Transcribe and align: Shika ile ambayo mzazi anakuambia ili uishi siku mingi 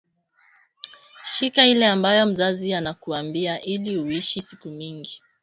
Shika 1.25 1.67
ile 1.67 1.87
ambayo 1.87 2.25
mzazi 2.25 2.73
anakuambia 2.73 3.61
ili 3.61 3.97
uishi 3.97 4.41
siku 4.41 4.69
mingi 4.69 5.21